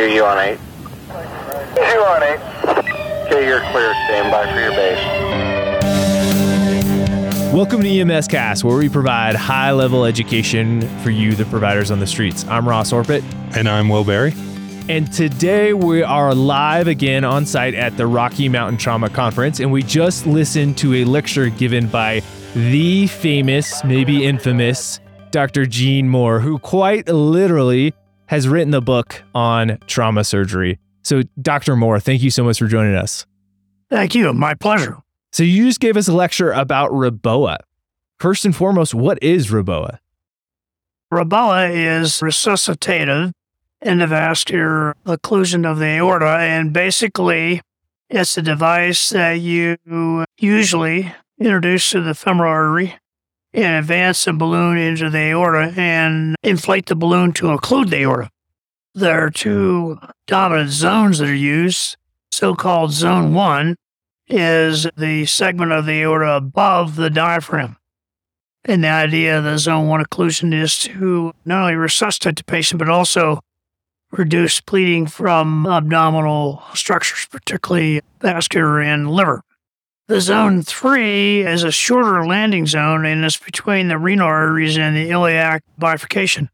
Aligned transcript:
You 0.00 0.24
on 0.24 0.38
8? 0.38 0.58
You 1.76 2.02
on 2.02 2.22
8? 2.22 2.40
Okay, 3.26 3.46
you're 3.46 3.60
clear. 3.70 3.94
Stand 4.06 4.32
by 4.32 4.46
for 4.52 4.60
your 4.60 4.72
base. 4.72 4.98
Welcome 7.52 7.82
to 7.82 7.88
EMS 7.88 8.26
Cast, 8.26 8.64
where 8.64 8.76
we 8.76 8.88
provide 8.88 9.36
high 9.36 9.70
level 9.70 10.04
education 10.04 10.80
for 11.00 11.10
you, 11.10 11.34
the 11.34 11.44
providers 11.44 11.90
on 11.90 12.00
the 12.00 12.06
streets. 12.06 12.44
I'm 12.46 12.68
Ross 12.68 12.92
Orpit. 12.92 13.22
And 13.54 13.68
I'm 13.68 13.88
Will 13.88 14.02
Berry. 14.02 14.32
And 14.88 15.12
today 15.12 15.72
we 15.72 16.02
are 16.02 16.34
live 16.34 16.88
again 16.88 17.24
on 17.24 17.46
site 17.46 17.74
at 17.74 17.96
the 17.96 18.06
Rocky 18.06 18.48
Mountain 18.48 18.78
Trauma 18.78 19.08
Conference. 19.08 19.60
And 19.60 19.70
we 19.70 19.82
just 19.82 20.26
listened 20.26 20.78
to 20.78 20.94
a 20.94 21.04
lecture 21.04 21.48
given 21.48 21.86
by 21.86 22.22
the 22.54 23.06
famous, 23.06 23.84
maybe 23.84 24.24
infamous, 24.24 24.98
Dr. 25.30 25.66
Gene 25.66 26.08
Moore, 26.08 26.40
who 26.40 26.58
quite 26.58 27.08
literally 27.08 27.94
has 28.32 28.48
written 28.48 28.70
the 28.70 28.80
book 28.80 29.22
on 29.34 29.76
trauma 29.86 30.24
surgery. 30.24 30.78
So, 31.02 31.22
Dr. 31.42 31.76
Moore, 31.76 32.00
thank 32.00 32.22
you 32.22 32.30
so 32.30 32.42
much 32.42 32.58
for 32.58 32.66
joining 32.66 32.94
us. 32.94 33.26
Thank 33.90 34.14
you. 34.14 34.32
My 34.32 34.54
pleasure. 34.54 34.96
So, 35.32 35.42
you 35.42 35.66
just 35.66 35.80
gave 35.80 35.98
us 35.98 36.08
a 36.08 36.14
lecture 36.14 36.50
about 36.50 36.92
REBOA. 36.92 37.58
First 38.18 38.46
and 38.46 38.56
foremost, 38.56 38.94
what 38.94 39.22
is 39.22 39.48
REBOA? 39.48 39.98
REBOA 41.12 42.00
is 42.00 42.20
resuscitative 42.20 43.32
endovascular 43.84 44.94
occlusion 45.04 45.70
of 45.70 45.78
the 45.78 45.84
aorta, 45.84 46.38
and 46.38 46.72
basically, 46.72 47.60
it's 48.08 48.38
a 48.38 48.42
device 48.42 49.10
that 49.10 49.32
you 49.40 49.76
usually 50.38 51.12
introduce 51.38 51.90
to 51.90 52.00
the 52.00 52.14
femoral 52.14 52.50
artery 52.50 52.94
advance 53.54 54.24
the 54.24 54.32
balloon 54.32 54.78
into 54.78 55.10
the 55.10 55.18
aorta 55.18 55.74
and 55.76 56.36
inflate 56.42 56.86
the 56.86 56.94
balloon 56.94 57.32
to 57.34 57.46
occlude 57.46 57.90
the 57.90 58.02
aorta. 58.02 58.30
There 58.94 59.24
are 59.24 59.30
two 59.30 59.98
dominant 60.26 60.70
zones 60.70 61.18
that 61.18 61.28
are 61.28 61.34
used. 61.34 61.96
So 62.30 62.54
called 62.54 62.92
zone 62.92 63.34
one 63.34 63.76
is 64.28 64.86
the 64.96 65.26
segment 65.26 65.72
of 65.72 65.86
the 65.86 66.02
aorta 66.02 66.32
above 66.32 66.96
the 66.96 67.10
diaphragm. 67.10 67.76
And 68.64 68.84
the 68.84 68.88
idea 68.88 69.38
of 69.38 69.44
the 69.44 69.58
zone 69.58 69.88
one 69.88 70.04
occlusion 70.04 70.54
is 70.54 70.78
to 70.80 71.32
not 71.44 71.62
only 71.62 71.74
resuscitate 71.74 72.36
the 72.36 72.44
patient, 72.44 72.78
but 72.78 72.88
also 72.88 73.40
reduce 74.12 74.60
bleeding 74.60 75.06
from 75.06 75.66
abdominal 75.66 76.62
structures, 76.74 77.26
particularly 77.30 78.02
vascular 78.20 78.80
and 78.80 79.10
liver. 79.10 79.42
The 80.08 80.20
zone 80.20 80.62
three 80.62 81.46
is 81.46 81.62
a 81.62 81.70
shorter 81.70 82.26
landing 82.26 82.66
zone 82.66 83.06
and 83.06 83.24
is 83.24 83.36
between 83.36 83.88
the 83.88 83.98
renal 83.98 84.26
arteries 84.26 84.76
and 84.76 84.96
the 84.96 85.10
iliac 85.10 85.62
bifurcation. 85.78 86.50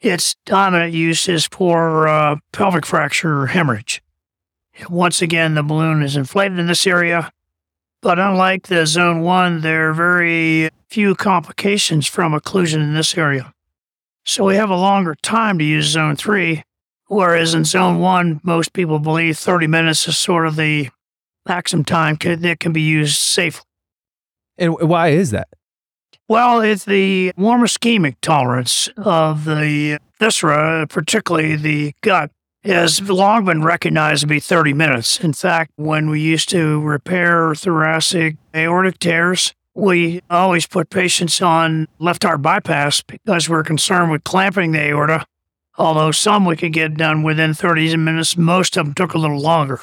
Its 0.00 0.36
dominant 0.44 0.92
use 0.92 1.28
is 1.28 1.46
for 1.46 2.06
uh, 2.06 2.36
pelvic 2.52 2.84
fracture 2.84 3.40
or 3.40 3.46
hemorrhage. 3.46 4.02
Once 4.90 5.22
again, 5.22 5.54
the 5.54 5.62
balloon 5.62 6.02
is 6.02 6.16
inflated 6.16 6.58
in 6.58 6.66
this 6.66 6.86
area, 6.86 7.32
but 8.02 8.18
unlike 8.18 8.66
the 8.66 8.86
zone 8.86 9.22
one, 9.22 9.62
there 9.62 9.88
are 9.88 9.94
very 9.94 10.68
few 10.90 11.14
complications 11.14 12.06
from 12.06 12.34
occlusion 12.34 12.82
in 12.82 12.92
this 12.92 13.16
area. 13.16 13.54
So 14.26 14.44
we 14.44 14.56
have 14.56 14.70
a 14.70 14.76
longer 14.76 15.14
time 15.22 15.58
to 15.58 15.64
use 15.64 15.86
zone 15.86 16.16
three, 16.16 16.64
whereas 17.06 17.54
in 17.54 17.64
zone 17.64 17.98
one, 17.98 18.40
most 18.42 18.74
people 18.74 18.98
believe 18.98 19.38
30 19.38 19.66
minutes 19.66 20.06
is 20.06 20.18
sort 20.18 20.46
of 20.46 20.56
the 20.56 20.90
maximum 21.46 21.84
time 21.84 22.16
that 22.20 22.60
can 22.60 22.72
be 22.72 22.82
used 22.82 23.18
safely. 23.18 23.64
And 24.58 24.78
why 24.80 25.08
is 25.08 25.30
that? 25.30 25.48
Well, 26.28 26.60
it's 26.60 26.84
the 26.84 27.32
warm 27.36 27.62
ischemic 27.62 28.16
tolerance 28.20 28.88
of 28.96 29.44
the 29.44 29.98
viscera, 30.18 30.86
particularly 30.88 31.56
the 31.56 31.94
gut, 32.00 32.30
has 32.64 33.00
long 33.08 33.44
been 33.44 33.62
recognized 33.62 34.22
to 34.22 34.26
be 34.26 34.40
30 34.40 34.72
minutes. 34.72 35.20
In 35.20 35.32
fact, 35.32 35.70
when 35.76 36.10
we 36.10 36.20
used 36.20 36.48
to 36.48 36.80
repair 36.80 37.54
thoracic 37.54 38.36
aortic 38.54 38.98
tears, 38.98 39.54
we 39.74 40.22
always 40.30 40.66
put 40.66 40.90
patients 40.90 41.40
on 41.40 41.86
left 41.98 42.24
heart 42.24 42.42
bypass 42.42 43.02
because 43.02 43.48
we're 43.48 43.62
concerned 43.62 44.10
with 44.10 44.24
clamping 44.24 44.72
the 44.72 44.80
aorta. 44.80 45.26
Although 45.78 46.10
some 46.10 46.44
we 46.46 46.56
could 46.56 46.72
get 46.72 46.96
done 46.96 47.22
within 47.22 47.52
30 47.54 47.96
minutes, 47.98 48.36
most 48.36 48.76
of 48.76 48.86
them 48.86 48.94
took 48.94 49.14
a 49.14 49.18
little 49.18 49.40
longer. 49.40 49.80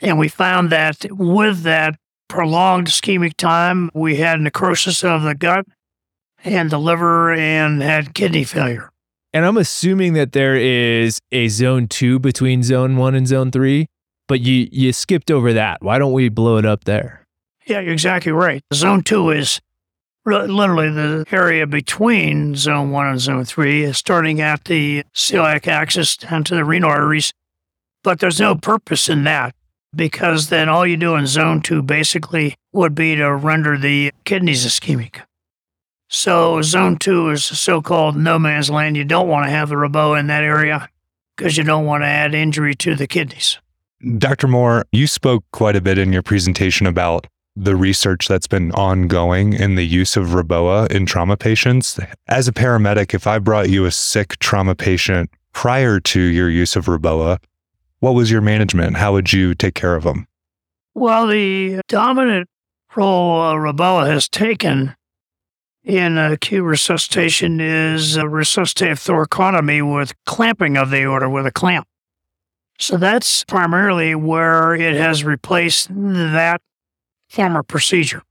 And 0.00 0.18
we 0.18 0.28
found 0.28 0.70
that 0.70 1.06
with 1.10 1.62
that 1.62 1.96
prolonged 2.28 2.88
ischemic 2.88 3.36
time, 3.36 3.90
we 3.94 4.16
had 4.16 4.40
necrosis 4.40 5.02
of 5.02 5.22
the 5.22 5.34
gut 5.34 5.66
and 6.44 6.70
the 6.70 6.78
liver 6.78 7.32
and 7.32 7.82
had 7.82 8.14
kidney 8.14 8.44
failure. 8.44 8.90
And 9.32 9.44
I'm 9.44 9.56
assuming 9.56 10.14
that 10.14 10.32
there 10.32 10.56
is 10.56 11.18
a 11.32 11.48
zone 11.48 11.88
two 11.88 12.18
between 12.18 12.62
zone 12.62 12.96
one 12.96 13.14
and 13.14 13.26
zone 13.26 13.50
three, 13.50 13.86
but 14.28 14.40
you, 14.40 14.68
you 14.70 14.92
skipped 14.92 15.30
over 15.30 15.52
that. 15.52 15.82
Why 15.82 15.98
don't 15.98 16.12
we 16.12 16.28
blow 16.28 16.56
it 16.58 16.64
up 16.64 16.84
there? 16.84 17.26
Yeah, 17.66 17.80
you're 17.80 17.92
exactly 17.92 18.32
right. 18.32 18.62
Zone 18.72 19.02
two 19.02 19.30
is 19.30 19.60
literally 20.24 20.90
the 20.90 21.24
area 21.30 21.66
between 21.66 22.54
zone 22.54 22.90
one 22.90 23.06
and 23.08 23.20
zone 23.20 23.44
three, 23.44 23.92
starting 23.92 24.40
at 24.40 24.64
the 24.64 25.04
celiac 25.14 25.66
axis 25.66 26.16
down 26.16 26.44
to 26.44 26.54
the 26.54 26.64
renal 26.64 26.90
arteries. 26.90 27.32
But 28.02 28.20
there's 28.20 28.40
no 28.40 28.54
purpose 28.54 29.08
in 29.08 29.24
that 29.24 29.54
because 29.96 30.48
then 30.48 30.68
all 30.68 30.86
you 30.86 30.96
do 30.96 31.14
in 31.14 31.26
zone 31.26 31.60
two 31.62 31.82
basically 31.82 32.54
would 32.72 32.94
be 32.94 33.16
to 33.16 33.34
render 33.34 33.78
the 33.78 34.12
kidneys 34.24 34.64
ischemic. 34.64 35.22
So 36.08 36.62
zone 36.62 36.98
two 36.98 37.30
is 37.30 37.44
so 37.44 37.82
called 37.82 38.16
no 38.16 38.38
man's 38.38 38.70
land. 38.70 38.96
You 38.96 39.04
don't 39.04 39.28
want 39.28 39.46
to 39.46 39.50
have 39.50 39.68
the 39.70 39.74
REBOA 39.74 40.20
in 40.20 40.26
that 40.28 40.44
area 40.44 40.88
because 41.36 41.56
you 41.56 41.64
don't 41.64 41.84
want 41.84 42.02
to 42.02 42.06
add 42.06 42.34
injury 42.34 42.74
to 42.76 42.94
the 42.94 43.06
kidneys. 43.06 43.58
Dr. 44.18 44.46
Moore, 44.46 44.84
you 44.92 45.06
spoke 45.06 45.44
quite 45.52 45.74
a 45.74 45.80
bit 45.80 45.98
in 45.98 46.12
your 46.12 46.22
presentation 46.22 46.86
about 46.86 47.26
the 47.56 47.74
research 47.74 48.28
that's 48.28 48.46
been 48.46 48.70
ongoing 48.72 49.54
in 49.54 49.74
the 49.74 49.86
use 49.86 50.16
of 50.16 50.28
REBOA 50.28 50.92
in 50.92 51.06
trauma 51.06 51.36
patients. 51.36 51.98
As 52.28 52.46
a 52.46 52.52
paramedic, 52.52 53.14
if 53.14 53.26
I 53.26 53.38
brought 53.38 53.70
you 53.70 53.86
a 53.86 53.90
sick 53.90 54.38
trauma 54.38 54.74
patient 54.74 55.30
prior 55.54 55.98
to 56.00 56.20
your 56.20 56.50
use 56.50 56.76
of 56.76 56.84
REBOA, 56.84 57.38
what 58.00 58.14
was 58.14 58.30
your 58.30 58.40
management? 58.40 58.96
How 58.96 59.12
would 59.12 59.32
you 59.32 59.54
take 59.54 59.74
care 59.74 59.94
of 59.94 60.04
them? 60.04 60.26
Well, 60.94 61.26
the 61.26 61.80
dominant 61.88 62.48
role 62.94 63.40
uh, 63.40 63.54
REBOA 63.54 64.06
has 64.06 64.28
taken 64.28 64.94
in 65.84 66.18
acute 66.18 66.64
resuscitation 66.64 67.60
is 67.60 68.16
resuscitative 68.16 68.98
thoracotomy 68.98 69.94
with 69.94 70.12
clamping 70.24 70.76
of 70.76 70.90
the 70.90 71.02
aorta 71.02 71.30
with 71.30 71.46
a 71.46 71.52
clamp. 71.52 71.86
So 72.78 72.96
that's 72.96 73.44
primarily 73.44 74.14
where 74.14 74.74
it 74.74 74.96
has 74.96 75.24
replaced 75.24 75.88
that 75.90 76.60
former 77.28 77.62
procedure. 77.62 78.22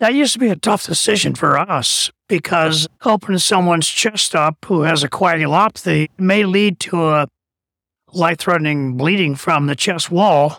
That 0.00 0.14
used 0.14 0.32
to 0.34 0.38
be 0.38 0.48
a 0.48 0.56
tough 0.56 0.84
decision 0.84 1.34
for 1.34 1.56
us 1.56 2.10
because 2.28 2.88
opening 3.04 3.38
someone's 3.38 3.88
chest 3.88 4.34
up 4.34 4.56
who 4.64 4.82
has 4.82 5.02
a 5.02 5.08
coagulopathy 5.08 6.08
may 6.18 6.44
lead 6.44 6.80
to 6.80 7.08
a 7.08 7.28
life 8.14 8.38
threatening 8.38 8.96
bleeding 8.96 9.34
from 9.34 9.66
the 9.66 9.76
chest 9.76 10.10
wall. 10.10 10.58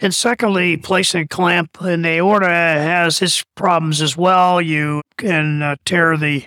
And 0.00 0.14
secondly, 0.14 0.76
placing 0.76 1.22
a 1.22 1.28
clamp 1.28 1.78
in 1.82 2.02
the 2.02 2.18
aorta 2.18 2.46
has 2.46 3.20
its 3.20 3.42
problems 3.56 4.00
as 4.00 4.16
well. 4.16 4.60
You 4.62 5.02
can 5.16 5.60
uh, 5.60 5.76
tear 5.84 6.16
the 6.16 6.44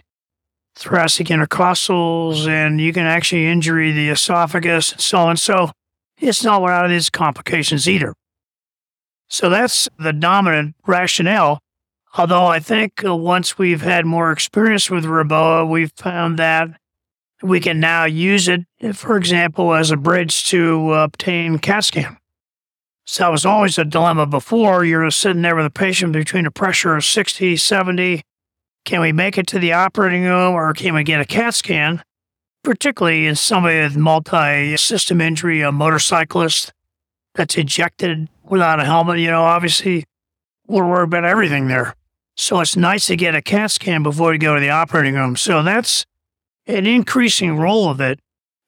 thoracic 0.75 1.27
intercostals 1.27 2.47
and 2.47 2.79
you 2.79 2.93
can 2.93 3.05
actually 3.05 3.47
injure 3.47 3.91
the 3.91 4.09
esophagus 4.09 4.93
and 4.93 5.01
so 5.01 5.17
on. 5.19 5.37
So 5.37 5.71
it's 6.17 6.43
not 6.43 6.61
without 6.61 6.91
its 6.91 7.09
complications 7.09 7.89
either. 7.89 8.13
So 9.27 9.49
that's 9.49 9.89
the 9.97 10.13
dominant 10.13 10.75
rationale. 10.87 11.59
Although 12.17 12.47
I 12.47 12.59
think 12.59 13.05
uh, 13.05 13.15
once 13.15 13.57
we've 13.57 13.81
had 13.81 14.05
more 14.05 14.31
experience 14.31 14.89
with 14.89 15.05
REBOA, 15.05 15.69
we've 15.69 15.93
found 15.95 16.37
that 16.39 16.80
we 17.41 17.59
can 17.59 17.79
now 17.79 18.05
use 18.05 18.47
it, 18.47 18.61
for 18.93 19.17
example, 19.17 19.73
as 19.73 19.91
a 19.91 19.97
bridge 19.97 20.45
to 20.49 20.93
obtain 20.93 21.59
CAT 21.59 21.83
scan. 21.83 22.17
So 23.05 23.27
it 23.27 23.31
was 23.31 23.45
always 23.45 23.77
a 23.77 23.85
dilemma 23.85 24.25
before. 24.25 24.85
You're 24.85 25.09
sitting 25.11 25.41
there 25.41 25.55
with 25.55 25.65
a 25.65 25.71
patient 25.71 26.13
between 26.13 26.45
a 26.45 26.51
pressure 26.51 26.95
of 26.95 27.03
60, 27.03 27.57
70. 27.57 28.21
Can 28.85 29.01
we 29.01 29.11
make 29.11 29.37
it 29.37 29.47
to 29.47 29.59
the 29.59 29.73
operating 29.73 30.23
room 30.23 30.53
or 30.53 30.73
can 30.73 30.93
we 30.93 31.03
get 31.03 31.21
a 31.21 31.25
CAT 31.25 31.55
scan? 31.55 32.03
Particularly 32.63 33.25
in 33.25 33.35
somebody 33.35 33.79
with 33.79 33.97
multi 33.97 34.77
system 34.77 35.19
injury, 35.19 35.61
a 35.61 35.71
motorcyclist 35.71 36.73
that's 37.33 37.57
ejected 37.57 38.29
without 38.43 38.79
a 38.79 38.85
helmet. 38.85 39.19
You 39.19 39.31
know, 39.31 39.43
obviously, 39.43 40.05
we're 40.67 40.87
worried 40.87 41.05
about 41.05 41.25
everything 41.25 41.67
there. 41.67 41.95
So 42.37 42.59
it's 42.59 42.75
nice 42.75 43.07
to 43.07 43.15
get 43.15 43.35
a 43.35 43.41
CAT 43.41 43.71
scan 43.71 44.03
before 44.03 44.33
you 44.33 44.39
go 44.39 44.55
to 44.55 44.61
the 44.61 44.69
operating 44.69 45.15
room. 45.15 45.35
So 45.35 45.63
that's 45.63 46.05
an 46.67 46.85
increasing 46.85 47.57
role 47.57 47.89
of 47.89 48.01
it. 48.01 48.19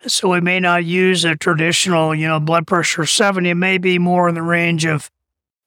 So 0.05 0.31
we 0.31 0.41
may 0.41 0.59
not 0.59 0.83
use 0.83 1.23
a 1.23 1.35
traditional, 1.35 2.13
you 2.13 2.27
know, 2.27 2.39
blood 2.39 2.67
pressure 2.67 3.05
70. 3.05 3.49
It 3.49 3.55
may 3.55 3.77
be 3.77 3.99
more 3.99 4.27
in 4.27 4.35
the 4.35 4.41
range 4.41 4.85
of 4.85 5.09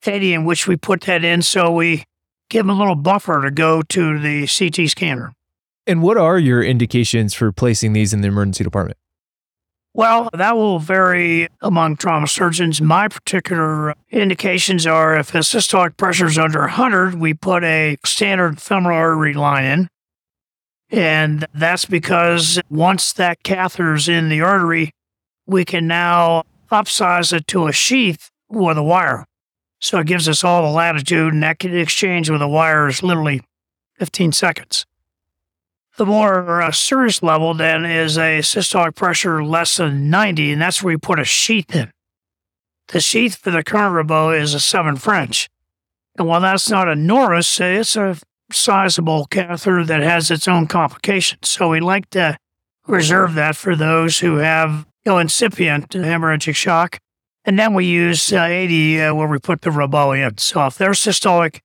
80 0.06 0.34
in 0.34 0.44
which 0.44 0.67
we 0.67 0.76
put 0.76 1.02
that 1.02 1.25
in. 1.25 1.43
So 1.43 1.73
we 1.73 2.05
give 2.50 2.67
them 2.67 2.76
a 2.76 2.78
little 2.78 2.96
buffer 2.96 3.43
to 3.43 3.50
go 3.50 3.82
to 3.82 4.19
the 4.19 4.46
CT 4.46 4.90
scanner. 4.90 5.32
And 5.87 6.02
what 6.02 6.17
are 6.17 6.38
your 6.38 6.62
indications 6.62 7.32
for 7.32 7.52
placing 7.52 7.93
these 7.93 8.12
in 8.12 8.20
the 8.20 8.28
emergency 8.28 8.64
department? 8.64 8.99
Well, 9.94 10.28
that 10.34 10.56
will 10.56 10.78
vary 10.78 11.49
among 11.62 11.96
trauma 11.96 12.26
surgeons. 12.26 12.82
My 12.82 13.08
particular 13.08 13.94
indications 14.11 14.87
are 14.87 15.17
if 15.17 15.34
a 15.34 15.38
systolic 15.38 15.96
pressure 15.96 16.26
is 16.26 16.37
under 16.37 16.61
100, 16.61 17.14
we 17.14 17.32
put 17.32 17.64
a 17.64 17.96
standard 18.05 18.61
femoral 18.61 18.99
artery 18.99 19.32
line 19.32 19.64
in. 19.64 19.88
And 20.91 21.47
that's 21.53 21.85
because 21.85 22.61
once 22.71 23.12
that 23.15 23.43
catheter 23.43 23.94
is 23.94 24.09
in 24.09 24.29
the 24.29 24.41
artery, 24.41 24.93
we 25.47 25.65
can 25.65 25.87
now 25.87 26.44
upsize 26.71 27.33
it 27.33 27.47
to 27.49 27.67
a 27.67 27.73
sheath 27.73 28.31
with 28.49 28.79
a 28.79 28.83
wire. 28.83 29.27
So 29.81 29.99
it 29.99 30.06
gives 30.06 30.29
us 30.29 30.44
all 30.44 30.62
the 30.62 30.75
latitude, 30.75 31.33
and 31.33 31.43
that 31.43 31.59
can 31.59 31.77
exchange 31.77 32.31
with 32.31 32.43
a 32.43 32.49
wire 32.49 32.88
is 32.88 33.03
literally 33.03 33.43
15 33.99 34.33
seconds. 34.33 34.87
The 35.97 36.06
more 36.06 36.62
uh, 36.62 36.73
serious 36.73 37.23
level 37.23 37.55
then 37.55 37.85
is 37.85 38.19
a 38.19 38.41
systolic 38.41 38.94
pressure 38.94 39.44
less 39.44 39.77
than 39.77 40.11
90, 40.11 40.53
and 40.53 40.62
that's 40.62 40.83
where 40.83 40.94
we 40.94 40.99
put 40.99 41.19
a 41.19 41.25
sheath 41.25 41.75
in. 41.75 41.91
The 42.88 43.00
sheath 43.00 43.37
for 43.37 43.50
the 43.50 43.65
current 43.65 44.09
Reboa 44.09 44.41
is 44.41 44.55
a 44.55 44.61
7 44.61 44.97
French. 44.97 45.49
And 46.19 46.27
while 46.27 46.41
that's 46.41 46.71
not 46.71 46.88
a 46.88 46.93
enormous, 46.93 47.61
it's 47.61 47.97
a 47.97 48.17
sizable 48.52 49.26
catheter 49.26 49.84
that 49.84 50.02
has 50.02 50.31
its 50.31 50.46
own 50.46 50.66
complications. 50.66 51.48
So 51.48 51.70
we 51.70 51.81
like 51.81 52.10
to 52.10 52.37
reserve 52.87 53.34
that 53.34 53.56
for 53.56 53.75
those 53.75 54.20
who 54.20 54.37
have 54.37 54.87
you 55.04 55.12
know, 55.12 55.19
incipient 55.19 55.90
hemorrhagic 55.90 56.54
shock. 56.54 56.98
And 57.44 57.58
then 57.58 57.75
we 57.75 57.87
use 57.87 58.32
uh, 58.32 58.43
80 58.43 59.00
uh, 59.00 59.14
where 59.14 59.28
we 59.28 59.38
put 59.38 59.62
the 59.62 59.70
Reboa 59.70 60.26
in. 60.26 60.38
So 60.38 60.66
if 60.66 60.78
their 60.78 60.90
systolic 60.90 61.60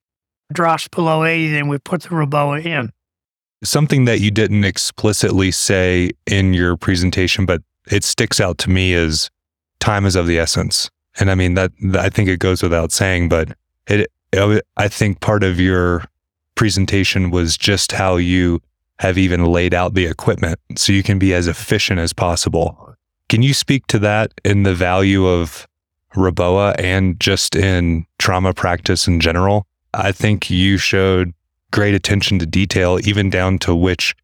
drops 0.53 0.87
below 0.87 1.23
80, 1.23 1.51
then 1.51 1.67
we 1.67 1.77
put 1.79 2.03
the 2.03 2.09
Reboa 2.09 2.63
in 2.63 2.91
something 3.63 4.05
that 4.05 4.19
you 4.19 4.31
didn't 4.31 4.63
explicitly 4.63 5.51
say 5.51 6.11
in 6.25 6.53
your 6.53 6.75
presentation, 6.77 7.45
but 7.45 7.61
it 7.89 8.03
sticks 8.03 8.39
out 8.39 8.57
to 8.59 8.69
me 8.69 8.93
is 8.93 9.29
time 9.79 10.05
is 10.05 10.15
of 10.15 10.27
the 10.27 10.39
essence. 10.39 10.89
And 11.19 11.29
I 11.29 11.35
mean 11.35 11.55
that 11.55 11.71
I 11.93 12.09
think 12.09 12.29
it 12.29 12.39
goes 12.39 12.63
without 12.63 12.91
saying, 12.91 13.29
but 13.29 13.55
it 13.87 14.07
I 14.77 14.87
think 14.87 15.19
part 15.19 15.43
of 15.43 15.59
your 15.59 16.05
presentation 16.55 17.31
was 17.31 17.57
just 17.57 17.91
how 17.91 18.17
you 18.17 18.61
have 18.99 19.17
even 19.17 19.45
laid 19.45 19.73
out 19.73 19.95
the 19.95 20.05
equipment 20.05 20.59
so 20.75 20.93
you 20.93 21.01
can 21.01 21.17
be 21.17 21.33
as 21.33 21.47
efficient 21.47 21.99
as 21.99 22.13
possible. 22.13 22.95
Can 23.29 23.41
you 23.41 23.53
speak 23.53 23.87
to 23.87 23.99
that 23.99 24.31
in 24.45 24.63
the 24.63 24.75
value 24.75 25.25
of 25.25 25.67
Reboa 26.15 26.75
and 26.77 27.19
just 27.19 27.55
in 27.55 28.05
trauma 28.19 28.53
practice 28.53 29.07
in 29.07 29.19
general? 29.19 29.65
I 29.93 30.11
think 30.11 30.49
you 30.49 30.77
showed 30.77 31.33
great 31.71 31.95
attention 31.95 32.37
to 32.39 32.45
detail, 32.45 32.99
even 33.03 33.29
down 33.29 33.57
to 33.59 33.73
which 33.73 34.15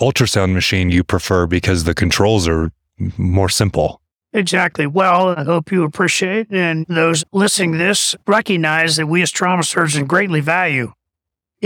ultrasound 0.00 0.52
machine 0.52 0.90
you 0.90 1.02
prefer 1.02 1.46
because 1.46 1.84
the 1.84 1.94
controls 1.94 2.46
are 2.46 2.72
more 3.16 3.48
simple. 3.48 4.00
Exactly. 4.32 4.86
Well, 4.86 5.28
I 5.38 5.44
hope 5.44 5.70
you 5.70 5.84
appreciate 5.84 6.48
and 6.50 6.84
those 6.88 7.24
listening 7.32 7.78
this 7.78 8.16
recognize 8.26 8.96
that 8.96 9.06
we 9.06 9.22
as 9.22 9.30
trauma 9.30 9.62
surgeons 9.62 10.08
greatly 10.08 10.40
value 10.40 10.92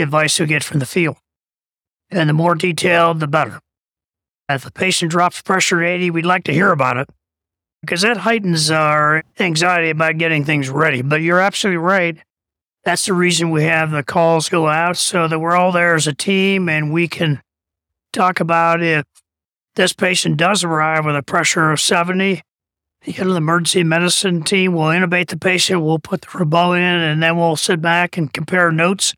advice 0.00 0.38
we 0.38 0.46
get 0.46 0.64
from 0.64 0.78
the 0.78 0.86
field. 0.86 1.16
And 2.10 2.28
the 2.28 2.34
more 2.34 2.54
detailed, 2.54 3.20
the 3.20 3.26
better. 3.26 3.60
If 4.48 4.64
a 4.64 4.70
patient 4.70 5.10
drops 5.10 5.42
pressure 5.42 5.82
80, 5.82 6.10
we'd 6.10 6.24
like 6.24 6.44
to 6.44 6.54
hear 6.54 6.72
about 6.72 6.96
it 6.96 7.08
because 7.82 8.00
that 8.02 8.18
heightens 8.18 8.70
our 8.70 9.22
anxiety 9.38 9.90
about 9.90 10.18
getting 10.18 10.44
things 10.44 10.70
ready. 10.70 11.02
But 11.02 11.20
you're 11.20 11.40
absolutely 11.40 11.78
right. 11.78 12.16
That's 12.84 13.04
the 13.04 13.12
reason 13.12 13.50
we 13.50 13.64
have 13.64 13.90
the 13.90 14.02
calls 14.02 14.48
go 14.48 14.66
out 14.66 14.96
so 14.96 15.28
that 15.28 15.38
we're 15.38 15.56
all 15.56 15.72
there 15.72 15.94
as 15.94 16.06
a 16.06 16.14
team 16.14 16.68
and 16.68 16.92
we 16.92 17.08
can 17.08 17.42
talk 18.12 18.40
about 18.40 18.82
if 18.82 19.04
this 19.74 19.92
patient 19.92 20.38
does 20.38 20.64
arrive 20.64 21.04
with 21.04 21.16
a 21.16 21.22
pressure 21.22 21.70
of 21.70 21.80
70. 21.80 22.42
You 23.04 23.24
know, 23.24 23.30
the 23.30 23.36
emergency 23.36 23.84
medicine 23.84 24.42
team 24.42 24.72
will 24.72 24.86
intubate 24.86 25.28
the 25.28 25.36
patient, 25.36 25.82
we'll 25.82 25.98
put 25.98 26.22
the 26.22 26.26
Reboa 26.28 26.78
in, 26.78 26.82
and 26.82 27.22
then 27.22 27.36
we'll 27.36 27.56
sit 27.56 27.80
back 27.80 28.16
and 28.16 28.32
compare 28.32 28.72
notes. 28.72 29.14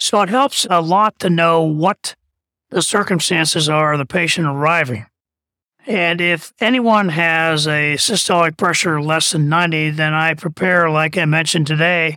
So 0.00 0.22
it 0.22 0.30
helps 0.30 0.66
a 0.70 0.80
lot 0.80 1.18
to 1.20 1.28
know 1.28 1.62
what 1.62 2.16
the 2.70 2.82
circumstances 2.82 3.68
are 3.68 3.92
of 3.92 3.98
the 3.98 4.06
patient 4.06 4.46
arriving. 4.46 5.06
And 5.86 6.20
if 6.20 6.52
anyone 6.60 7.10
has 7.10 7.66
a 7.66 7.94
systolic 7.96 8.56
pressure 8.56 9.00
less 9.00 9.32
than 9.32 9.48
90, 9.48 9.90
then 9.90 10.14
I 10.14 10.34
prepare, 10.34 10.90
like 10.90 11.18
I 11.18 11.26
mentioned 11.26 11.66
today, 11.66 12.16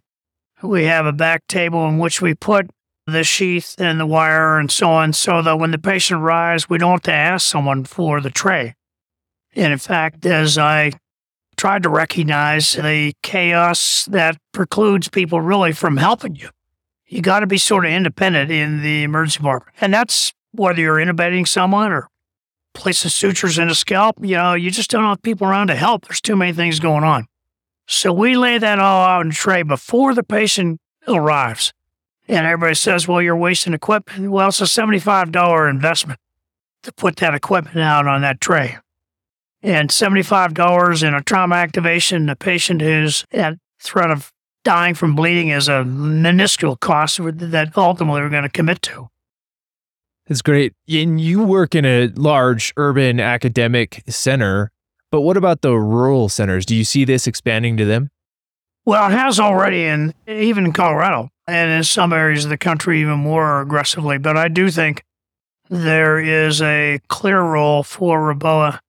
we 0.61 0.85
have 0.85 1.05
a 1.05 1.11
back 1.11 1.45
table 1.47 1.85
in 1.87 1.97
which 1.97 2.21
we 2.21 2.33
put 2.35 2.69
the 3.05 3.23
sheath 3.25 3.75
and 3.77 3.99
the 3.99 4.05
wire 4.05 4.57
and 4.57 4.71
so 4.71 4.89
on, 4.89 5.11
so 5.11 5.41
that 5.41 5.59
when 5.59 5.71
the 5.71 5.77
patient 5.77 6.21
arrives, 6.21 6.69
we 6.69 6.77
don't 6.77 6.91
have 6.91 7.01
to 7.01 7.13
ask 7.13 7.45
someone 7.45 7.83
for 7.83 8.21
the 8.21 8.29
tray. 8.29 8.75
And 9.55 9.73
in 9.73 9.79
fact, 9.79 10.25
as 10.25 10.57
I 10.57 10.93
tried 11.57 11.83
to 11.83 11.89
recognize 11.89 12.73
the 12.73 13.13
chaos 13.21 14.05
that 14.05 14.37
precludes 14.53 15.09
people 15.09 15.41
really 15.41 15.73
from 15.73 15.97
helping 15.97 16.35
you, 16.35 16.49
you 17.13 17.21
got 17.21 17.41
to 17.41 17.47
be 17.47 17.59
sort 17.59 17.85
of 17.85 17.91
independent 17.91 18.51
in 18.51 18.81
the 18.81 19.03
emergency 19.03 19.37
department. 19.37 19.75
And 19.79 19.93
that's 19.93 20.33
whether 20.51 20.81
you're 20.81 20.95
intubating 20.95 21.47
someone 21.47 21.91
or 21.91 22.09
placing 22.73 23.11
sutures 23.11 23.59
in 23.59 23.69
a 23.69 23.75
scalp, 23.75 24.17
you 24.21 24.35
know, 24.35 24.55
you 24.55 24.71
just 24.71 24.89
don't 24.89 25.03
have 25.03 25.21
people 25.21 25.47
around 25.47 25.67
to 25.67 25.75
help. 25.75 26.07
There's 26.07 26.21
too 26.21 26.35
many 26.35 26.53
things 26.53 26.79
going 26.79 27.03
on. 27.03 27.27
So 27.87 28.11
we 28.11 28.35
lay 28.35 28.57
that 28.57 28.79
all 28.79 29.05
out 29.05 29.25
in 29.25 29.31
a 29.31 29.33
tray 29.33 29.61
before 29.61 30.15
the 30.15 30.23
patient 30.23 30.79
arrives. 31.07 31.71
And 32.27 32.47
everybody 32.47 32.73
says, 32.73 33.07
well, 33.07 33.21
you're 33.21 33.37
wasting 33.37 33.73
equipment. 33.73 34.31
Well, 34.31 34.47
it's 34.47 34.61
a 34.61 34.63
$75 34.63 35.69
investment 35.69 36.19
to 36.81 36.91
put 36.91 37.17
that 37.17 37.35
equipment 37.35 37.77
out 37.77 38.07
on 38.07 38.21
that 38.21 38.41
tray. 38.41 38.77
And 39.61 39.89
$75 39.89 41.07
in 41.07 41.13
a 41.13 41.21
trauma 41.21 41.55
activation, 41.55 42.27
a 42.27 42.35
patient 42.35 42.81
who's 42.81 43.23
at 43.31 43.57
threat 43.79 44.09
of 44.09 44.32
dying 44.63 44.93
from 44.93 45.15
bleeding 45.15 45.49
is 45.49 45.67
a 45.67 45.83
minuscule 45.83 46.75
cost 46.75 47.17
that 47.17 47.71
ultimately 47.75 48.21
we're 48.21 48.29
going 48.29 48.43
to 48.43 48.49
commit 48.49 48.81
to. 48.83 49.09
That's 50.27 50.41
great. 50.41 50.73
And 50.89 51.19
you 51.19 51.43
work 51.43 51.75
in 51.75 51.85
a 51.85 52.07
large 52.15 52.73
urban 52.77 53.19
academic 53.19 54.03
center. 54.07 54.71
But 55.11 55.21
what 55.21 55.37
about 55.37 55.61
the 55.61 55.73
rural 55.73 56.29
centers? 56.29 56.65
Do 56.65 56.75
you 56.75 56.85
see 56.85 57.05
this 57.05 57.27
expanding 57.27 57.77
to 57.77 57.85
them? 57.85 58.09
Well, 58.85 59.09
it 59.09 59.13
has 59.13 59.39
already, 59.39 59.83
in 59.83 60.13
even 60.27 60.65
in 60.65 60.73
Colorado, 60.73 61.29
and 61.47 61.71
in 61.71 61.83
some 61.83 62.11
areas 62.11 62.45
of 62.45 62.49
the 62.49 62.57
country 62.57 63.01
even 63.01 63.19
more 63.19 63.61
aggressively. 63.61 64.17
But 64.17 64.37
I 64.37 64.47
do 64.47 64.69
think 64.69 65.03
there 65.69 66.19
is 66.19 66.61
a 66.61 66.99
clear 67.07 67.41
role 67.41 67.83
for 67.83 68.33
Reboa, 68.33 68.79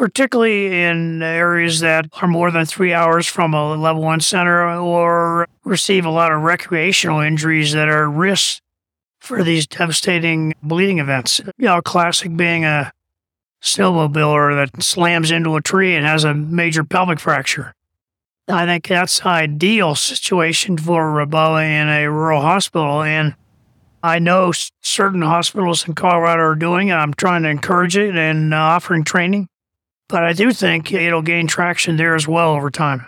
particularly 0.00 0.82
in 0.82 1.22
areas 1.22 1.80
that 1.80 2.06
are 2.22 2.26
more 2.26 2.50
than 2.50 2.64
three 2.64 2.90
hours 2.90 3.26
from 3.26 3.52
a 3.52 3.74
level 3.74 4.00
one 4.00 4.18
center 4.18 4.66
or 4.78 5.46
receive 5.62 6.06
a 6.06 6.10
lot 6.10 6.32
of 6.32 6.40
recreational 6.40 7.20
injuries 7.20 7.72
that 7.72 7.86
are 7.86 8.08
risks 8.08 8.62
for 9.18 9.44
these 9.44 9.66
devastating 9.66 10.54
bleeding 10.62 11.00
events. 11.00 11.42
You 11.58 11.66
know, 11.66 11.82
classic 11.82 12.34
being 12.34 12.64
a 12.64 12.90
snowmobiler 13.60 14.72
that 14.72 14.82
slams 14.82 15.30
into 15.30 15.54
a 15.56 15.60
tree 15.60 15.94
and 15.94 16.06
has 16.06 16.24
a 16.24 16.32
major 16.32 16.82
pelvic 16.82 17.20
fracture. 17.20 17.74
I 18.48 18.64
think 18.64 18.88
that's 18.88 19.26
ideal 19.26 19.94
situation 19.94 20.78
for 20.78 21.20
a 21.20 21.26
Reboa 21.26 21.62
in 21.62 21.88
a 21.90 22.10
rural 22.10 22.40
hospital. 22.40 23.02
And 23.02 23.34
I 24.02 24.18
know 24.18 24.52
certain 24.80 25.20
hospitals 25.20 25.86
in 25.86 25.94
Colorado 25.94 26.40
are 26.40 26.54
doing 26.54 26.88
it. 26.88 26.94
I'm 26.94 27.12
trying 27.12 27.42
to 27.42 27.50
encourage 27.50 27.98
it 27.98 28.16
and 28.16 28.54
uh, 28.54 28.56
offering 28.56 29.04
training. 29.04 29.50
But 30.10 30.24
I 30.24 30.32
do 30.32 30.52
think 30.52 30.92
it'll 30.92 31.22
gain 31.22 31.46
traction 31.46 31.96
there 31.96 32.14
as 32.14 32.26
well 32.26 32.54
over 32.54 32.70
time. 32.70 33.06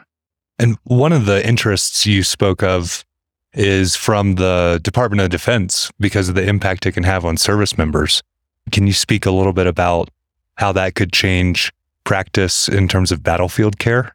And 0.59 0.79
one 0.85 1.13
of 1.13 1.27
the 1.27 1.47
interests 1.47 2.07
you 2.07 2.23
spoke 2.23 2.63
of 2.63 3.05
is 3.53 3.97
from 3.97 4.37
the 4.37 4.81
Department 4.83 5.21
of 5.21 5.31
Defense 5.31 5.91
because 5.99 6.29
of 6.29 6.37
the 6.37 6.47
impact 6.47 6.87
it 6.87 6.93
can 6.93 7.03
have 7.03 7.25
on 7.25 7.37
service 7.37 7.77
members. 7.77 8.23
Can 8.71 8.87
you 8.87 8.93
speak 8.93 9.27
a 9.27 9.31
little 9.31 9.53
bit 9.53 9.67
about 9.67 10.09
how 10.57 10.73
that 10.73 10.95
could 10.95 11.13
change 11.13 11.73
practice 12.05 12.69
in 12.69 12.89
terms 12.89 13.11
of 13.11 13.23
battlefield 13.23 13.79
care? 13.79 14.15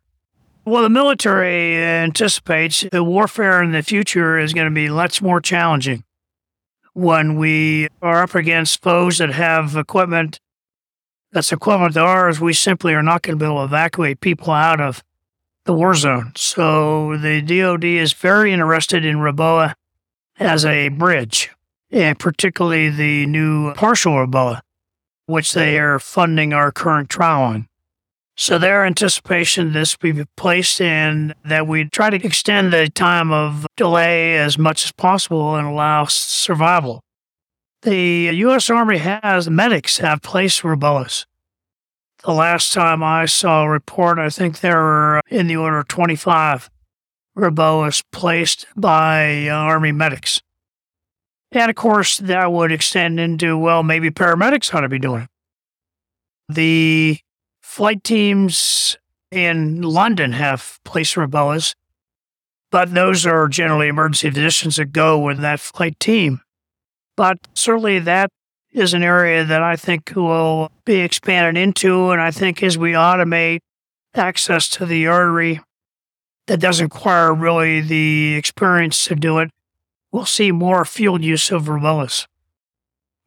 Well, 0.65 0.83
the 0.83 0.89
military 0.89 1.77
anticipates 1.77 2.85
that 2.91 3.03
warfare 3.03 3.61
in 3.61 3.71
the 3.71 3.83
future 3.83 4.37
is 4.37 4.53
going 4.53 4.67
to 4.67 4.73
be 4.73 4.89
lots 4.89 5.21
more 5.21 5.39
challenging 5.39 6.03
when 6.93 7.37
we 7.37 7.87
are 8.01 8.23
up 8.23 8.35
against 8.35 8.81
foes 8.81 9.19
that 9.19 9.31
have 9.31 9.75
equipment 9.75 10.39
that's 11.37 11.51
equivalent 11.51 11.93
to 11.93 11.99
ours. 11.99 12.41
We 12.41 12.53
simply 12.53 12.95
are 12.95 13.03
not 13.03 13.21
going 13.21 13.37
to 13.37 13.39
be 13.39 13.45
able 13.45 13.59
to 13.59 13.65
evacuate 13.65 14.21
people 14.21 14.51
out 14.53 14.81
of 14.81 15.03
the 15.65 15.73
war 15.73 15.93
zone. 15.93 16.31
So 16.35 17.15
the 17.15 17.43
DoD 17.43 17.83
is 17.83 18.13
very 18.13 18.51
interested 18.51 19.05
in 19.05 19.17
Reboa 19.17 19.75
as 20.39 20.65
a 20.65 20.89
bridge, 20.89 21.51
and 21.91 22.17
particularly 22.17 22.89
the 22.89 23.27
new 23.27 23.73
partial 23.75 24.13
Reboa 24.13 24.61
which 25.27 25.53
they 25.53 25.77
are 25.77 25.99
funding 25.99 26.53
our 26.53 26.71
current 26.71 27.09
trial 27.09 27.43
on. 27.43 27.67
So 28.37 28.57
their 28.57 28.85
anticipation 28.85 29.73
this 29.73 29.95
be 29.97 30.23
placed 30.37 30.79
in 30.79 31.33
that 31.43 31.67
we 31.67 31.83
try 31.85 32.09
to 32.09 32.25
extend 32.25 32.71
the 32.71 32.89
time 32.89 33.31
of 33.31 33.67
delay 33.75 34.37
as 34.37 34.57
much 34.57 34.85
as 34.85 34.91
possible 34.93 35.55
and 35.55 35.67
allow 35.67 36.05
survival. 36.05 37.03
The 37.87 38.31
U.S. 38.33 38.69
Army 38.69 38.97
has 38.97 39.49
medics 39.49 39.99
have 39.99 40.21
placed 40.21 40.63
Reboas. 40.63 41.25
the 42.21 42.33
last 42.33 42.73
time 42.73 43.01
I 43.01 43.27
saw 43.27 43.63
a 43.63 43.69
report, 43.69 44.19
I 44.19 44.29
think 44.29 44.59
there 44.59 44.75
were 44.75 45.21
in 45.29 45.47
the 45.47 45.55
order 45.55 45.77
of 45.77 45.87
25 45.87 46.69
REBOAs 47.37 48.03
placed 48.11 48.67
by 48.75 49.47
uh, 49.47 49.53
Army 49.53 49.93
medics. 49.93 50.41
And 51.53 51.69
of 51.69 51.77
course, 51.77 52.17
that 52.17 52.51
would 52.51 52.73
extend 52.73 53.21
into, 53.21 53.57
well, 53.57 53.83
maybe 53.83 54.11
paramedics 54.11 54.73
ought 54.73 54.81
to 54.81 54.89
be 54.89 54.99
doing 54.99 55.21
it. 55.21 55.29
The 56.49 57.19
flight 57.61 58.03
teams 58.03 58.97
in 59.31 59.81
London 59.81 60.33
have 60.33 60.81
placed 60.83 61.15
REBOAs, 61.15 61.73
but 62.69 62.93
those 62.93 63.25
are 63.25 63.47
generally 63.47 63.87
emergency 63.87 64.29
physicians 64.29 64.75
that 64.75 64.91
go 64.91 65.17
with 65.17 65.37
that 65.37 65.61
flight 65.61 65.97
team. 66.01 66.41
But 67.17 67.39
certainly 67.55 67.99
that 67.99 68.29
is 68.71 68.93
an 68.93 69.03
area 69.03 69.43
that 69.43 69.61
I 69.61 69.75
think 69.75 70.13
will 70.15 70.71
be 70.85 70.97
expanded 70.97 71.61
into. 71.61 72.11
And 72.11 72.21
I 72.21 72.31
think 72.31 72.63
as 72.63 72.77
we 72.77 72.93
automate 72.93 73.59
access 74.13 74.69
to 74.69 74.85
the 74.85 75.07
artery 75.07 75.59
that 76.45 76.59
doesn't 76.59 76.93
require 76.93 77.33
really 77.33 77.81
the 77.81 78.35
experience 78.35 79.05
to 79.05 79.15
do 79.15 79.39
it, 79.39 79.49
we'll 80.11 80.25
see 80.25 80.51
more 80.51 80.85
field 80.85 81.23
use 81.23 81.51
of 81.51 81.63
REBOAs. 81.63 82.27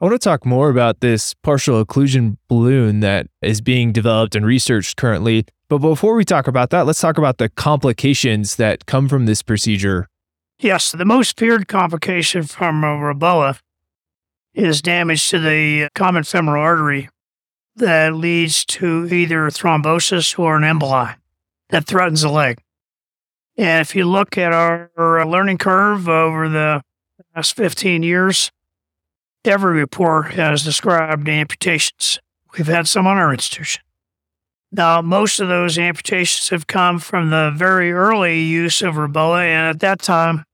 I 0.01 0.07
want 0.07 0.15
to 0.15 0.25
talk 0.25 0.47
more 0.47 0.71
about 0.71 1.01
this 1.01 1.35
partial 1.35 1.85
occlusion 1.85 2.39
balloon 2.49 3.01
that 3.01 3.27
is 3.43 3.61
being 3.61 3.93
developed 3.93 4.35
and 4.35 4.47
researched 4.47 4.97
currently. 4.97 5.45
But 5.69 5.79
before 5.79 6.15
we 6.15 6.25
talk 6.25 6.47
about 6.47 6.71
that, 6.71 6.87
let's 6.87 7.01
talk 7.01 7.19
about 7.19 7.37
the 7.37 7.51
complications 7.51 8.57
that 8.57 8.87
come 8.87 9.09
from 9.09 9.27
this 9.27 9.43
procedure. 9.43 10.09
Yes, 10.59 10.93
the 10.93 11.05
most 11.05 11.39
feared 11.39 11.69
complication 11.69 12.45
from 12.45 12.83
a 12.83 12.97
REBOA 12.97 13.59
is 14.55 14.83
damage 14.83 15.29
to 15.31 15.39
the 15.39 15.89
common 15.95 16.25
femoral 16.25 16.63
artery 16.63 17.09
that 17.77 18.15
leads 18.15 18.65
to 18.65 19.07
either 19.07 19.49
thrombosis 19.49 20.39
or 20.39 20.57
an 20.57 20.63
emboli 20.63 21.17
that 21.69 21.87
threatens 21.87 22.23
the 22.23 22.29
leg. 22.29 22.59
And 23.57 23.81
if 23.81 23.95
you 23.95 24.05
look 24.05 24.39
at 24.39 24.53
our, 24.53 24.91
learning 24.97 25.59
curve 25.59 26.09
over 26.09 26.49
the 26.49 26.83
last 27.35 27.55
15 27.57 28.03
years, 28.03 28.51
every 29.45 29.75
report 29.75 30.33
has 30.33 30.65
described 30.65 31.29
amputations. 31.29 32.19
We've 32.57 32.67
had 32.67 32.89
some 32.89 33.07
on 33.07 33.17
our 33.17 33.33
institution. 33.33 33.83
Now, 34.73 35.03
most 35.03 35.41
of 35.41 35.49
those 35.49 35.79
amputations 35.79 36.49
have 36.51 36.67
come 36.67 37.01
from 37.01 37.31
the 37.31 37.53
very 37.55 37.93
early 37.93 38.41
use 38.41 38.83
of 38.83 38.95
REBOA, 38.95 39.45
and 39.45 39.69
at 39.69 39.81
that 39.81 40.01
time, 40.01 40.45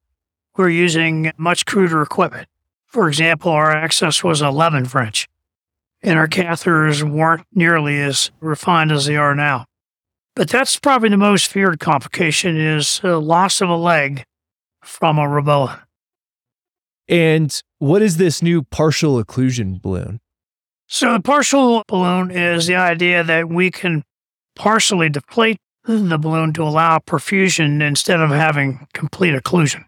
we 0.57 0.65
we're 0.65 0.71
using 0.71 1.33
much 1.37 1.67
cruder 1.67 2.01
equipment. 2.01 2.49
For 2.87 3.09
example, 3.09 3.53
our 3.53 3.71
access 3.71 4.25
was 4.25 4.41
11 4.41 4.87
French, 4.87 5.29
and 6.03 6.19
our 6.19 6.29
catheters 6.29 7.03
weren't 7.03 7.47
nearly 7.53 8.01
as 8.01 8.31
refined 8.41 8.93
as 8.93 9.07
they 9.07 9.17
are 9.17 9.35
now. 9.35 9.67
But 10.35 10.49
that's 10.49 10.79
probably 10.79 11.09
the 11.09 11.17
most 11.17 11.49
feared 11.49 11.81
complication 11.81 12.57
is 12.57 13.01
uh, 13.03 13.19
loss 13.19 13.61
of 13.61 13.69
a 13.69 13.77
leg 13.77 14.25
from 14.83 15.19
a 15.19 15.23
REBOA. 15.23 15.83
And 17.09 17.63
what 17.79 18.03
is 18.03 18.17
this 18.17 18.43
new 18.43 18.63
partial 18.63 19.23
occlusion 19.23 19.81
balloon? 19.81 20.21
So 20.89 21.13
the 21.13 21.21
partial 21.21 21.83
balloon 21.89 22.31
is 22.31 22.67
the 22.67 22.77
idea 22.77 23.25
that 23.25 23.49
we 23.49 23.71
can 23.71 24.05
partially 24.55 25.09
deflate 25.09 25.59
the 25.85 26.19
balloon 26.19 26.53
to 26.55 26.63
allow 26.63 26.99
perfusion 26.99 27.81
instead 27.81 28.21
of 28.21 28.31
having 28.31 28.87
complete 28.93 29.35
occlusion. 29.35 29.85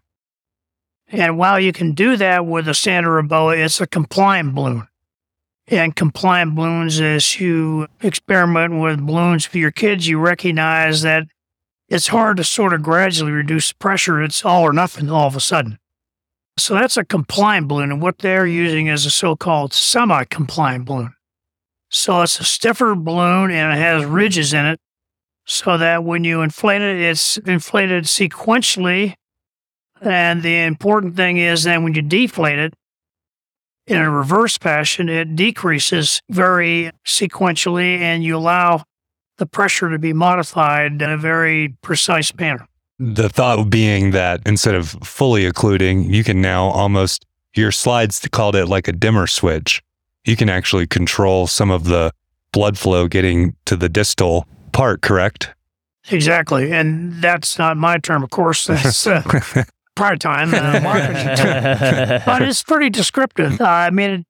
And 1.11 1.37
while 1.37 1.59
you 1.59 1.71
can 1.71 1.93
do 1.93 2.17
that 2.17 2.45
with 2.45 2.67
a 2.67 2.73
standard 2.73 3.23
REBOA, 3.23 3.57
it's 3.57 3.81
a 3.81 3.87
compliant 3.87 4.53
balloon. 4.53 4.87
And 5.67 5.95
compliant 5.95 6.55
balloons, 6.55 6.99
as 6.99 7.39
you 7.39 7.87
experiment 8.01 8.79
with 8.79 9.05
balloons 9.05 9.45
for 9.45 9.57
your 9.57 9.71
kids, 9.71 10.07
you 10.07 10.19
recognize 10.19 11.01
that 11.01 11.23
it's 11.87 12.07
hard 12.07 12.37
to 12.37 12.43
sort 12.43 12.73
of 12.73 12.83
gradually 12.83 13.31
reduce 13.31 13.69
the 13.69 13.75
pressure. 13.75 14.21
It's 14.21 14.45
all 14.45 14.63
or 14.63 14.73
nothing 14.73 15.09
all 15.09 15.27
of 15.27 15.35
a 15.35 15.39
sudden. 15.39 15.79
So 16.57 16.75
that's 16.75 16.97
a 16.97 17.05
compliant 17.05 17.67
balloon. 17.67 17.91
And 17.91 18.01
what 18.01 18.19
they're 18.19 18.45
using 18.45 18.87
is 18.87 19.05
a 19.05 19.11
so 19.11 19.35
called 19.35 19.73
semi 19.73 20.23
compliant 20.25 20.85
balloon. 20.85 21.13
So 21.89 22.21
it's 22.21 22.39
a 22.39 22.43
stiffer 22.43 22.93
balloon 22.93 23.49
and 23.49 23.73
it 23.73 23.81
has 23.81 24.05
ridges 24.05 24.53
in 24.53 24.65
it 24.65 24.79
so 25.45 25.77
that 25.77 26.03
when 26.03 26.23
you 26.23 26.41
inflate 26.41 26.81
it, 26.81 27.01
it's 27.01 27.37
inflated 27.37 28.03
sequentially 28.03 29.15
and 30.01 30.43
the 30.43 30.63
important 30.63 31.15
thing 31.15 31.37
is 31.37 31.63
then 31.63 31.83
when 31.83 31.93
you 31.93 32.01
deflate 32.01 32.59
it 32.59 32.73
in 33.87 33.97
a 33.97 34.09
reverse 34.09 34.57
fashion, 34.57 35.09
it 35.09 35.35
decreases 35.35 36.21
very 36.29 36.91
sequentially 37.05 37.99
and 37.99 38.23
you 38.23 38.37
allow 38.37 38.83
the 39.37 39.45
pressure 39.45 39.89
to 39.89 39.97
be 39.97 40.13
modified 40.13 41.01
in 41.01 41.09
a 41.09 41.17
very 41.17 41.75
precise 41.81 42.33
manner. 42.35 42.67
The 42.99 43.29
thought 43.29 43.69
being 43.69 44.11
that 44.11 44.41
instead 44.45 44.75
of 44.75 44.89
fully 45.03 45.45
occluding, 45.45 46.13
you 46.13 46.23
can 46.23 46.41
now 46.41 46.65
almost, 46.65 47.25
your 47.55 47.71
slides 47.71 48.27
called 48.31 48.55
it 48.55 48.67
like 48.67 48.87
a 48.87 48.91
dimmer 48.91 49.25
switch. 49.25 49.81
You 50.25 50.35
can 50.35 50.49
actually 50.49 50.85
control 50.85 51.47
some 51.47 51.71
of 51.71 51.85
the 51.85 52.11
blood 52.51 52.77
flow 52.77 53.07
getting 53.07 53.55
to 53.65 53.75
the 53.75 53.89
distal 53.89 54.45
part, 54.73 55.01
correct? 55.01 55.53
Exactly. 56.11 56.71
And 56.71 57.21
that's 57.21 57.57
not 57.57 57.77
my 57.77 57.97
term, 57.97 58.23
of 58.23 58.29
course. 58.29 58.67
That's 58.67 59.07
uh, 59.07 59.63
Prytime 59.99 60.53
uh, 60.53 60.79
marketing 60.81 62.21
but 62.25 62.41
it's 62.41 62.63
pretty 62.63 62.89
descriptive. 62.89 63.59
Uh, 63.59 63.65
I 63.65 63.89
mean, 63.89 64.09
it 64.11 64.25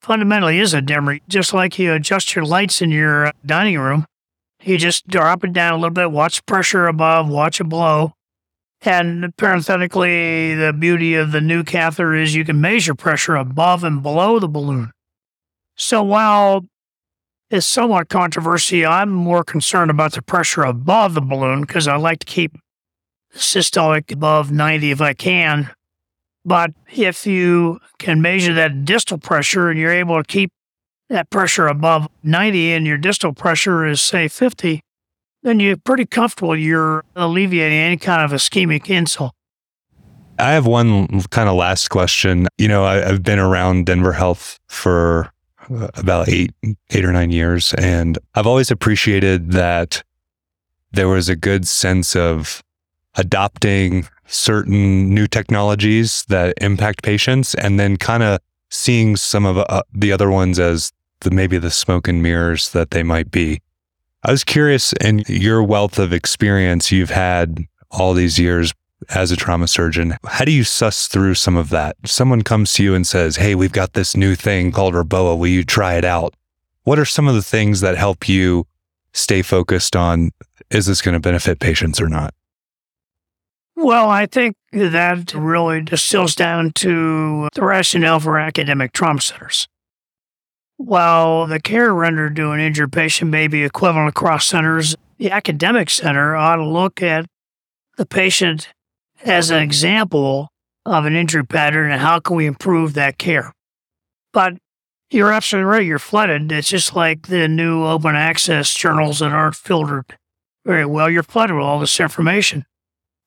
fundamentally 0.00 0.58
is 0.58 0.74
a 0.74 0.82
dimmer. 0.82 1.18
Just 1.28 1.54
like 1.54 1.78
you 1.78 1.92
adjust 1.92 2.34
your 2.34 2.44
lights 2.44 2.82
in 2.82 2.90
your 2.90 3.26
uh, 3.26 3.32
dining 3.46 3.78
room, 3.78 4.06
you 4.62 4.76
just 4.76 5.06
drop 5.06 5.44
it 5.44 5.52
down 5.52 5.74
a 5.74 5.76
little 5.76 5.90
bit, 5.90 6.10
watch 6.10 6.44
pressure 6.46 6.88
above, 6.88 7.28
watch 7.28 7.60
it 7.60 7.68
below. 7.68 8.14
And 8.82 9.36
parenthetically, 9.36 10.54
the 10.54 10.72
beauty 10.72 11.14
of 11.14 11.32
the 11.32 11.40
new 11.40 11.62
catheter 11.64 12.14
is 12.14 12.34
you 12.34 12.44
can 12.44 12.60
measure 12.60 12.94
pressure 12.94 13.36
above 13.36 13.84
and 13.84 14.02
below 14.02 14.38
the 14.38 14.48
balloon. 14.48 14.90
So 15.76 16.02
while 16.02 16.64
it's 17.50 17.66
somewhat 17.66 18.08
controversial, 18.08 18.86
I'm 18.86 19.10
more 19.10 19.44
concerned 19.44 19.90
about 19.90 20.12
the 20.12 20.22
pressure 20.22 20.64
above 20.64 21.14
the 21.14 21.20
balloon 21.20 21.60
because 21.60 21.88
I 21.88 21.96
like 21.96 22.18
to 22.20 22.26
keep 22.26 22.56
systolic 23.34 24.12
above 24.12 24.50
90 24.50 24.90
if 24.90 25.00
I 25.00 25.14
can. 25.14 25.70
But 26.44 26.72
if 26.92 27.26
you 27.26 27.80
can 27.98 28.22
measure 28.22 28.54
that 28.54 28.84
distal 28.84 29.18
pressure 29.18 29.68
and 29.68 29.78
you're 29.78 29.92
able 29.92 30.22
to 30.22 30.24
keep 30.24 30.50
that 31.08 31.30
pressure 31.30 31.66
above 31.66 32.08
90 32.22 32.72
and 32.72 32.86
your 32.86 32.98
distal 32.98 33.32
pressure 33.32 33.84
is, 33.84 34.00
say, 34.00 34.28
50, 34.28 34.80
then 35.42 35.60
you're 35.60 35.76
pretty 35.76 36.04
comfortable 36.04 36.56
you're 36.56 37.04
alleviating 37.16 37.78
any 37.78 37.96
kind 37.96 38.22
of 38.22 38.30
ischemic 38.30 38.90
insult. 38.90 39.32
I 40.38 40.52
have 40.52 40.66
one 40.66 41.22
kind 41.30 41.48
of 41.48 41.56
last 41.56 41.88
question. 41.88 42.46
You 42.58 42.68
know, 42.68 42.84
I, 42.84 42.96
have 42.96 43.22
been 43.22 43.38
around 43.38 43.86
Denver 43.86 44.12
Health 44.12 44.58
for 44.68 45.32
uh, 45.68 45.88
about 45.94 46.28
eight, 46.28 46.52
eight 46.90 47.04
or 47.04 47.12
nine 47.12 47.30
years, 47.30 47.74
and 47.74 48.18
I've 48.34 48.46
always 48.46 48.70
appreciated 48.70 49.52
that 49.52 50.02
there 50.92 51.08
was 51.08 51.28
a 51.28 51.36
good 51.36 51.66
sense 51.66 52.14
of 52.14 52.62
adopting 53.18 54.08
certain 54.26 55.12
new 55.12 55.26
technologies 55.26 56.24
that 56.28 56.54
impact 56.60 57.02
patients 57.02 57.54
and 57.54 57.78
then 57.78 57.96
kind 57.96 58.22
of 58.22 58.40
seeing 58.70 59.16
some 59.16 59.44
of 59.44 59.58
uh, 59.58 59.82
the 59.92 60.12
other 60.12 60.30
ones 60.30 60.58
as 60.58 60.92
the 61.20 61.30
maybe 61.30 61.58
the 61.58 61.70
smoke 61.70 62.08
and 62.08 62.22
mirrors 62.22 62.70
that 62.70 62.90
they 62.90 63.02
might 63.02 63.30
be. 63.30 63.60
I 64.24 64.30
was 64.30 64.44
curious 64.44 64.92
in 64.94 65.22
your 65.28 65.62
wealth 65.62 65.98
of 65.98 66.12
experience 66.12 66.92
you've 66.92 67.10
had 67.10 67.66
all 67.90 68.14
these 68.14 68.38
years 68.38 68.72
as 69.10 69.30
a 69.30 69.36
trauma 69.36 69.68
surgeon, 69.68 70.16
how 70.26 70.44
do 70.44 70.52
you 70.52 70.64
suss 70.64 71.06
through 71.06 71.34
some 71.34 71.56
of 71.56 71.70
that? 71.70 71.96
Someone 72.04 72.42
comes 72.42 72.72
to 72.74 72.82
you 72.82 72.94
and 72.94 73.06
says, 73.06 73.36
Hey, 73.36 73.54
we've 73.54 73.72
got 73.72 73.92
this 73.92 74.16
new 74.16 74.34
thing 74.34 74.72
called 74.72 74.94
REBOA. 74.94 75.38
Will 75.38 75.46
you 75.46 75.64
try 75.64 75.94
it 75.94 76.04
out? 76.04 76.34
What 76.84 76.98
are 76.98 77.04
some 77.04 77.28
of 77.28 77.34
the 77.34 77.42
things 77.42 77.80
that 77.80 77.96
help 77.96 78.28
you 78.28 78.66
stay 79.12 79.42
focused 79.42 79.94
on 79.94 80.30
is 80.70 80.86
this 80.86 81.00
going 81.00 81.14
to 81.14 81.20
benefit 81.20 81.60
patients 81.60 82.00
or 82.00 82.08
not? 82.08 82.34
Well, 83.80 84.10
I 84.10 84.26
think 84.26 84.56
that 84.72 85.32
really 85.34 85.80
distills 85.82 86.34
down 86.34 86.72
to 86.72 87.48
the 87.54 87.64
rationale 87.64 88.18
for 88.18 88.36
academic 88.36 88.90
trauma 88.90 89.20
centers. 89.20 89.68
While 90.78 91.46
the 91.46 91.60
care 91.60 91.94
rendered 91.94 92.34
to 92.36 92.50
an 92.50 92.58
injured 92.58 92.92
patient 92.92 93.30
may 93.30 93.46
be 93.46 93.62
equivalent 93.62 94.08
across 94.08 94.46
centers, 94.46 94.96
the 95.18 95.30
academic 95.30 95.90
center 95.90 96.34
ought 96.34 96.56
to 96.56 96.66
look 96.66 97.00
at 97.04 97.26
the 97.96 98.04
patient 98.04 98.70
as 99.24 99.52
an 99.52 99.62
example 99.62 100.48
of 100.84 101.04
an 101.04 101.14
injury 101.14 101.46
pattern 101.46 101.92
and 101.92 102.00
how 102.00 102.18
can 102.18 102.34
we 102.34 102.46
improve 102.46 102.94
that 102.94 103.16
care. 103.16 103.52
But 104.32 104.54
you're 105.08 105.32
absolutely 105.32 105.70
right, 105.70 105.86
you're 105.86 106.00
flooded. 106.00 106.50
It's 106.50 106.68
just 106.68 106.96
like 106.96 107.28
the 107.28 107.46
new 107.46 107.84
open 107.84 108.16
access 108.16 108.74
journals 108.74 109.20
that 109.20 109.30
aren't 109.30 109.54
filtered 109.54 110.18
very 110.66 110.84
well. 110.84 111.08
You're 111.08 111.22
flooded 111.22 111.54
with 111.54 111.64
all 111.64 111.78
this 111.78 112.00
information. 112.00 112.64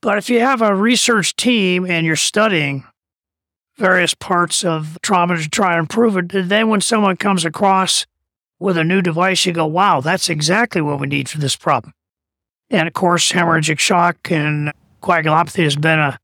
But 0.02 0.18
if 0.18 0.30
you 0.30 0.40
have 0.40 0.62
a 0.62 0.76
research 0.76 1.36
team 1.36 1.86
and 1.86 2.06
you're 2.06 2.16
studying 2.16 2.86
various 3.78 4.14
parts 4.14 4.64
of 4.64 4.98
trauma 5.02 5.38
to 5.38 5.50
try 5.50 5.74
and 5.74 5.82
improve 5.82 6.18
it, 6.18 6.50
then 6.50 6.70
when 6.70 6.82
someone 6.82 7.18
comes 7.18 7.46
across 7.46 8.06
with 8.60 8.78
a 8.78 8.84
new 8.84 9.02
device, 9.02 9.46
you 9.46 9.54
go, 9.54 9.66
wow, 9.66 10.02
that's 10.02 10.30
exactly 10.30 10.82
what 10.82 11.00
we 11.00 11.08
need 11.08 11.30
for 11.30 11.38
this 11.38 11.56
problem. 11.56 11.94
And 12.70 12.88
of 12.88 12.94
course, 12.94 13.32
hemorrhagic 13.32 13.80
shock 13.80 14.32
and 14.32 14.72
coagulopathy 15.02 15.64
has 15.64 15.76
been 15.76 16.00
a 16.00 16.20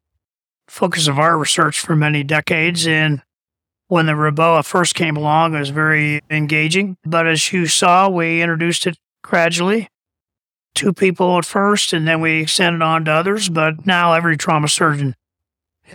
focus 0.67 1.07
of 1.07 1.19
our 1.19 1.37
research 1.37 1.79
for 1.79 1.95
many 1.95 2.23
decades. 2.23 2.87
And 2.87 3.21
when 3.87 4.05
the 4.05 4.13
Reboa 4.13 4.65
first 4.65 4.95
came 4.95 5.17
along, 5.17 5.55
it 5.55 5.59
was 5.59 5.69
very 5.69 6.21
engaging. 6.29 6.97
But 7.05 7.27
as 7.27 7.51
you 7.51 7.67
saw, 7.67 8.09
we 8.09 8.41
introduced 8.41 8.87
it 8.87 8.97
gradually. 9.23 9.89
Two 10.77 10.93
people 10.93 11.37
at 11.37 11.45
first, 11.45 11.93
and 11.93 12.07
then 12.07 12.21
we 12.21 12.41
extended 12.41 12.81
on 12.81 13.05
to 13.05 13.11
others. 13.11 13.49
But 13.49 13.85
now 13.85 14.13
every 14.13 14.37
trauma 14.37 14.67
surgeon 14.67 15.15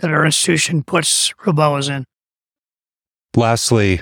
at 0.01 0.09
our 0.09 0.25
institution 0.25 0.83
puts 0.83 1.31
Reboas 1.43 1.89
in. 1.89 2.05
Lastly, 3.35 4.01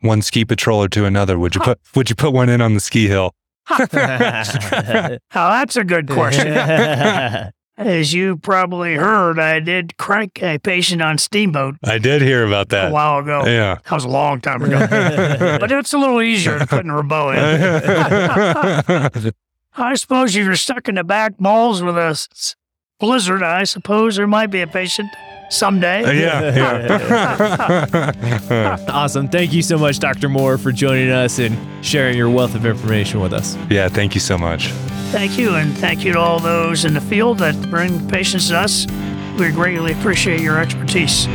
one 0.00 0.22
ski 0.22 0.44
patroller 0.44 0.90
to 0.90 1.04
another. 1.04 1.38
Would 1.38 1.54
you 1.54 1.60
put 1.60 1.78
would 1.94 2.10
you 2.10 2.16
put 2.16 2.32
one 2.32 2.48
in 2.48 2.60
on 2.60 2.74
the 2.74 2.80
ski 2.80 3.06
hill? 3.08 3.34
Now, 3.68 5.18
that's 5.50 5.76
a 5.76 5.84
good 5.84 6.08
question. 6.08 6.48
As 7.76 8.12
you 8.12 8.36
probably 8.36 8.94
heard, 8.94 9.40
I 9.40 9.58
did 9.58 9.96
crank 9.96 10.40
a 10.40 10.58
patient 10.58 11.02
on 11.02 11.18
Steamboat 11.18 11.74
I 11.82 11.98
did 11.98 12.22
hear 12.22 12.46
about 12.46 12.68
that 12.68 12.90
a 12.90 12.92
while 12.92 13.18
ago. 13.18 13.42
Yeah. 13.46 13.78
That 13.84 13.92
was 13.92 14.04
a 14.04 14.08
long 14.08 14.40
time 14.40 14.62
ago. 14.62 14.78
but 15.58 15.72
it's 15.72 15.92
a 15.92 15.98
little 15.98 16.22
easier 16.22 16.60
to 16.60 16.66
put 16.68 16.84
in 16.84 16.92
Reboa 16.92 17.34
in. 19.24 19.32
I 19.76 19.94
suppose 19.96 20.34
if 20.36 20.44
you're 20.44 20.56
stuck 20.56 20.88
in 20.88 20.94
the 20.96 21.04
back 21.04 21.40
malls 21.40 21.82
with 21.82 21.96
a 21.96 22.26
blizzard, 23.00 23.42
I 23.42 23.64
suppose 23.64 24.16
there 24.16 24.26
might 24.26 24.46
be 24.48 24.60
a 24.60 24.66
patient 24.66 25.10
someday. 25.50 26.04
Uh, 26.04 26.10
yeah, 26.12 26.54
yeah. 28.50 28.86
awesome. 28.88 29.28
Thank 29.28 29.52
you 29.52 29.62
so 29.62 29.76
much, 29.78 29.98
Dr. 29.98 30.28
Moore, 30.28 30.58
for 30.58 30.72
joining 30.72 31.10
us 31.10 31.38
and 31.38 31.56
sharing 31.84 32.16
your 32.16 32.30
wealth 32.30 32.54
of 32.54 32.66
information 32.66 33.20
with 33.20 33.32
us. 33.32 33.56
yeah, 33.70 33.88
thank 33.88 34.14
you 34.14 34.20
so 34.20 34.38
much. 34.38 34.68
Thank 35.10 35.38
you, 35.38 35.54
and 35.54 35.76
thank 35.78 36.04
you 36.04 36.12
to 36.12 36.18
all 36.18 36.40
those 36.40 36.84
in 36.84 36.94
the 36.94 37.00
field 37.00 37.38
that 37.38 37.54
bring 37.70 38.06
patients 38.08 38.48
to 38.48 38.58
us. 38.58 38.86
We 39.38 39.50
greatly 39.50 39.92
appreciate 39.92 40.40
your 40.40 40.58
expertise. 40.58 41.26